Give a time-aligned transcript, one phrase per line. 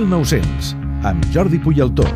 [0.00, 0.72] 1900,
[1.04, 2.06] amb Jordi Puyaltó.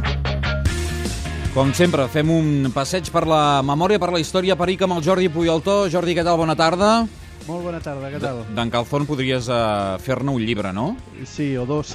[1.52, 5.28] Com sempre, fem un passeig per la memòria, per la història, per amb el Jordi
[5.28, 5.84] Puyaltó.
[5.92, 6.38] Jordi, què tal?
[6.40, 7.04] Bona tarda.
[7.44, 8.38] Molt bona tarda, què tal?
[8.56, 10.96] D'en Calzón podries uh, fer-ne un llibre, no?
[11.28, 11.92] Sí, o dos.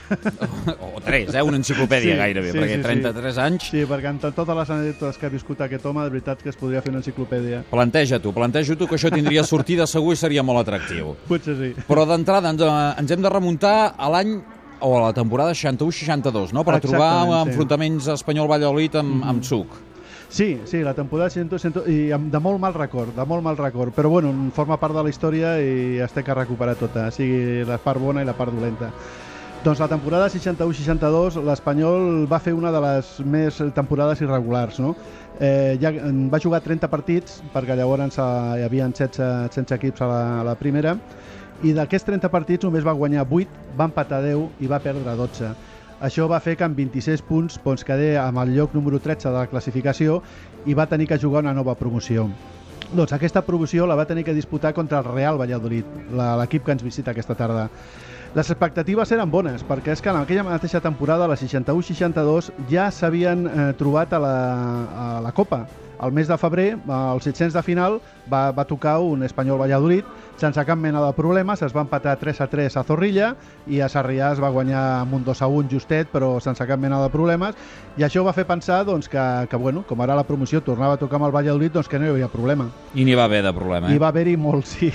[0.78, 1.42] O, o tres, eh?
[1.42, 2.86] Una enciclopèdia Sí, gairebé, sí, perquè sí, sí.
[2.86, 3.72] 33 anys...
[3.72, 6.60] Sí, perquè amb totes les anècdotes que ha viscut aquest home, de veritat que es
[6.60, 7.64] podria fer una enciclopèdia.
[7.74, 11.16] Planteja tu, planteja tu que això tindria sortida segur i seria molt atractiu.
[11.26, 11.74] Potser sí.
[11.90, 14.38] Però d'entrada ens, eh, ens hem de remuntar a l'any
[14.82, 16.64] o a la temporada 61-62, no?
[16.64, 17.50] Per a trobar Exactament, sí.
[17.50, 19.68] enfrontaments Espanyol-Valladolid amb, amb suc.
[20.30, 23.58] Sí, sí, la temporada 100, 100, i amb- de molt mal record, de molt mal
[23.58, 27.64] record, però bueno, forma part de la història i es té que recuperar tota, sigui
[27.66, 28.92] la part bona i la part dolenta.
[29.64, 34.94] Doncs la temporada 61-62 l'Espanyol va fer una de les més temporades irregulars, no?
[35.40, 35.92] Eh, ja,
[36.32, 39.18] va jugar 30 partits, perquè llavors hi havia 16,
[39.50, 40.94] 16 equips a la, a la primera,
[41.64, 45.50] i d'aquests 30 partits només va guanyar 8, va empatar 10 i va perdre 12.
[46.00, 49.36] Això va fer que amb 26 punts doncs, quedé amb el lloc número 13 de
[49.36, 50.22] la classificació
[50.66, 52.30] i va tenir que jugar una nova promoció.
[52.96, 55.84] Doncs aquesta promoció la va tenir que disputar contra el Real Valladolid,
[56.16, 57.68] la- l'equip que ens visita aquesta tarda.
[58.34, 63.46] Les expectatives eren bones, perquè és que en aquella mateixa temporada, la 61-62, ja s'havien
[63.48, 64.36] eh, trobat a la,
[65.18, 65.66] a la Copa.
[66.00, 68.00] Al mes de febrer, als 700 de final,
[68.32, 70.08] va, va tocar un Espanyol Valladolid
[70.40, 73.34] sense cap mena de problemes, es va empatar 3 a 3 a Zorrilla
[73.68, 76.80] i a Sarrià es va guanyar amb un 2 a 1 justet, però sense cap
[76.80, 77.60] mena de problemes,
[78.00, 81.02] i això va fer pensar doncs, que, que bueno, com ara la promoció tornava a
[81.02, 82.70] tocar amb el Valladolid, doncs que no hi havia problema.
[82.96, 83.98] I n'hi va haver de problema, eh?
[83.98, 84.94] I va haver-hi molt, sí.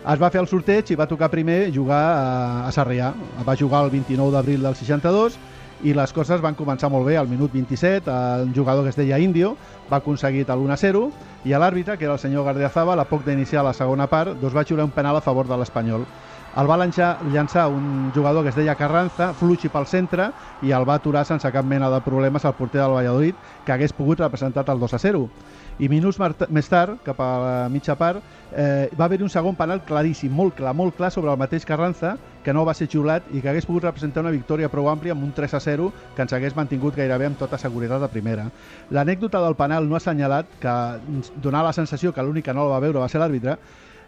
[0.00, 3.12] Es va fer el sorteig i va tocar primer jugar a, a Sarrià.
[3.46, 5.38] Va jugar el 29 d'abril del 62
[5.82, 7.16] i les coses van començar molt bé.
[7.16, 9.56] Al minut 27, el jugador que es deia Indio
[9.90, 11.04] va aconseguir el 1-0
[11.44, 14.64] i l'àrbitre, que era el senyor Gardiazabal, a poc d'iniciar la segona part, doncs va
[14.64, 16.04] xiular un penal a favor de l'Espanyol.
[16.58, 20.32] El va llançar, llançar un jugador que es deia Carranza, fluixi pel centre,
[20.66, 23.94] i el va aturar sense cap mena de problemes al porter del Valladolid, que hagués
[23.94, 25.28] pogut representar el 2 a 0.
[25.78, 26.18] I minuts
[26.50, 28.18] més tard, cap a la mitja part,
[28.50, 32.16] eh, va haver un segon penal claríssim, molt clar, molt clar sobre el mateix Carranza,
[32.42, 35.22] que no va ser xiulat i que hagués pogut representar una victòria prou àmplia amb
[35.22, 38.48] un 3 a 0 que ens hagués mantingut gairebé amb tota seguretat a primera.
[38.90, 40.74] L'anècdota del penal no ha assenyalat que
[41.36, 43.56] donava la sensació que l'únic que no el va veure va ser l'àrbitre,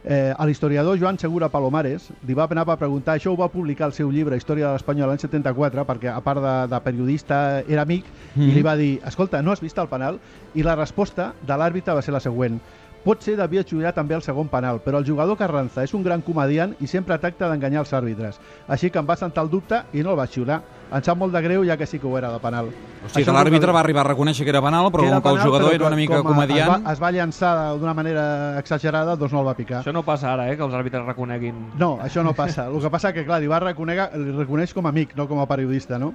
[0.05, 3.87] Eh, a l'historiador Joan Segura Palomares li va anar a preguntar, això ho va publicar
[3.87, 7.85] al seu llibre Història de l'Espanyol l'any 74 perquè a part de, de periodista era
[7.87, 8.49] amic mm.
[8.49, 10.19] i li va dir, escolta, no has vist el penal?
[10.59, 12.59] I la resposta de l'àrbitre va ser la següent
[13.03, 16.77] Potser devia xular també el segon penal, però el jugador Carranza és un gran comediant
[16.79, 18.39] i sempre tracta d'enganyar els àrbitres.
[18.71, 20.61] Així que em va sentar el dubte i no el va xiular.
[20.93, 22.67] Em sap molt de greu, ja que sí que ho era de penal.
[22.69, 25.21] O sigui Això que l'àrbitre va arribar a reconèixer que era penal, però que era
[25.21, 26.69] com que el jugador però era una mica com a- comediant...
[26.69, 28.25] Es va, es va llançar d'una manera
[28.61, 29.81] exagerada, doncs no el va picar.
[29.81, 31.65] Això no passa ara, eh, que els àrbitres reconeguin...
[31.81, 32.67] No, això no passa.
[32.69, 35.41] El que passa que, clar, li va reconèixer, li reconeix com a amic, no com
[35.41, 36.13] a periodista, no?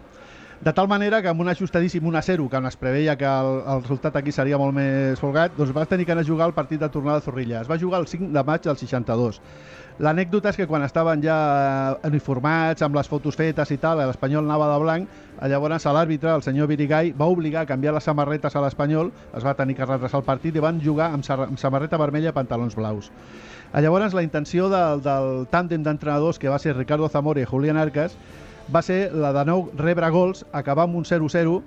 [0.59, 3.27] De tal manera que amb un ajustadíssim 1 a 0, que on es preveia que
[3.29, 6.47] el, el resultat aquí seria molt més folgat, doncs va tenir que anar a jugar
[6.49, 7.61] el partit de tornada a Zorrilla.
[7.61, 9.37] Es va jugar el 5 de maig del 62.
[10.01, 11.37] L'anècdota és que quan estaven ja
[12.05, 15.13] uniformats, amb les fotos fetes i tal, l'Espanyol anava de blanc,
[15.53, 19.53] llavors l'àrbitre, el senyor Virigai, va obligar a canviar les samarretes a l'Espanyol, es va
[19.57, 23.11] tenir que retrasar el partit i van jugar amb, amb samarreta vermella i pantalons blaus.
[23.73, 28.17] Llavors, la intenció del, del tàndem d'entrenadors, que va ser Ricardo Zamora i Julián Arcas,
[28.73, 31.57] va ser la de nou rebre gols, acabar amb un 0-0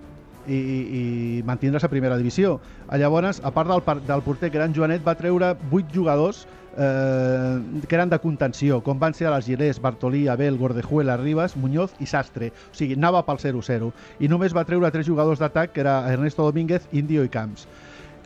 [0.46, 1.02] i, i,
[1.46, 2.58] mantindre's a primera divisió.
[2.88, 6.46] Eh, Llavors, a part del, del porter, en Joanet, va treure 8 jugadors
[6.76, 11.94] eh, que eren de contenció, com van ser les Gilés, Bartolí, Abel, Gordejuela, Ribas, Muñoz
[12.00, 12.52] i Sastre.
[12.70, 13.92] O sigui, anava pel 0-0.
[14.20, 17.68] I només va treure tres jugadors d'atac, que era Ernesto Domínguez, Indio i Camps.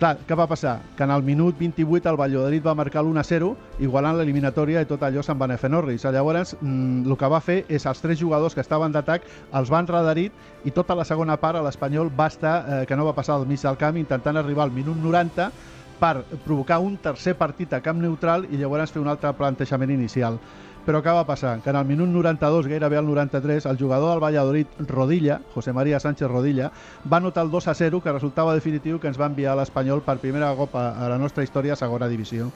[0.04, 0.74] Clar, què va passar?
[0.98, 3.46] Que en el minut 28 el Valladolid va marcar l'1-0,
[3.86, 6.02] igualant l'eliminatòria i tot allò se'n va anar fent orris.
[6.04, 9.24] Llavors, mm, el que va fer és els tres jugadors que estaven d'atac
[9.60, 13.06] els van radarit i tota la segona part a l'Espanyol va estar, eh, que no
[13.06, 15.50] va passar al mig del camp, intentant arribar al minut 90
[15.98, 20.38] per provocar un tercer partit a camp neutral i llavors fer un altre plantejament inicial.
[20.84, 21.54] Però què va passar?
[21.64, 26.00] Que en el minut 92, gairebé al 93, el jugador del Valladolid, Rodilla, José María
[26.00, 26.70] Sánchez Rodilla,
[27.10, 30.18] va anotar el 2 a 0, que resultava definitiu que ens va enviar l'Espanyol per
[30.20, 32.50] primera cop a a la nostra història a segona divisió.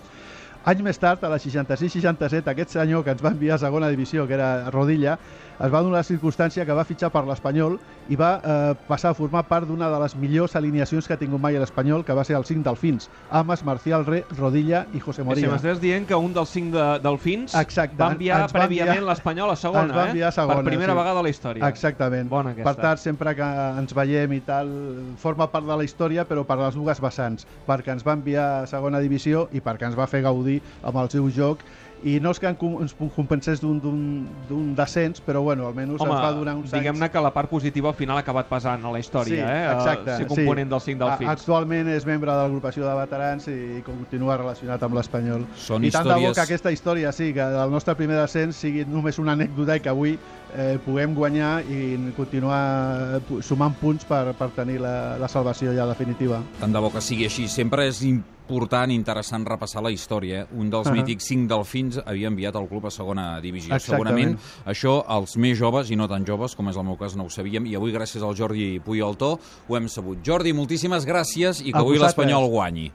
[0.69, 4.27] Anys més tard, a la 66-67, aquest senyor que ens va enviar a segona divisió,
[4.29, 5.15] que era Rodilla,
[5.59, 7.79] es va donar la circumstància que va fitxar per l'Espanyol
[8.13, 11.41] i va eh, passar a formar part d'una de les millors alineacions que ha tingut
[11.43, 13.09] mai l'Espanyol, que va ser el 5 delfins.
[13.31, 15.51] Amas, Marcial, Re, Rodilla i José Si Moria.
[15.51, 17.99] m'estàs dient que un dels cinc de, delfins Exacte.
[17.99, 20.63] va enviar Ens prèviament l'Espanyol a segona, ens va enviar a segona, eh?
[20.63, 20.99] Per primera sí.
[21.01, 21.73] vegada a la història.
[21.73, 22.31] Exactament.
[22.31, 22.69] Bona aquesta.
[22.69, 23.51] Per tant, sempre que
[23.83, 24.71] ens veiem i tal,
[25.19, 28.67] forma part de la història, però per les dues vessants, perquè ens va enviar a
[28.71, 31.65] segona divisió i perquè ens va fer gaudir amb el seu joc
[32.07, 36.55] i no és que ens compensés d'un descens, però bueno, almenys Home, ens va donar
[36.59, 39.43] uns diguem-ne que la part positiva al final ha acabat pesant a la història, sí,
[39.43, 39.73] eh?
[39.73, 40.73] Exacte, ser component sí.
[40.75, 41.33] del 5 del fins.
[41.35, 45.47] Actualment és membre de l'agrupació de veterans i continua relacionat amb l'Espanyol.
[45.49, 46.37] I tant de bo històries...
[46.39, 49.93] que aquesta història, sí, que el nostre primer descens sigui només una anècdota i que
[49.93, 50.17] avui
[50.55, 56.43] eh, puguem guanyar i continuar sumant punts per, per tenir la, la salvació ja definitiva.
[56.61, 57.49] Tant de bo que sigui així.
[57.51, 60.43] Sempre és important i interessant repassar la història.
[60.43, 60.47] Eh?
[60.59, 60.93] Un dels uh.
[60.93, 60.97] -huh.
[60.97, 63.75] mítics cinc delfins havia enviat el club a segona divisió.
[63.75, 64.37] Exactament.
[64.37, 67.27] Segurament això els més joves i no tan joves, com és el meu cas, no
[67.27, 67.67] ho sabíem.
[67.67, 69.33] I avui, gràcies al Jordi Puyoltó,
[69.69, 70.21] ho hem sabut.
[70.25, 72.87] Jordi, moltíssimes gràcies i que A avui l'Espanyol guanyi.